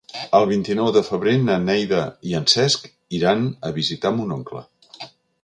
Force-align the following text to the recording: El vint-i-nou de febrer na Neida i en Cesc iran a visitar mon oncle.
El 0.35 0.45
vint-i-nou 0.51 0.87
de 0.95 1.03
febrer 1.09 1.33
na 1.41 1.57
Neida 1.65 1.99
i 2.31 2.33
en 2.41 2.49
Cesc 2.55 2.89
iran 3.19 3.47
a 3.71 3.75
visitar 3.79 4.15
mon 4.19 4.35
oncle. 4.39 4.65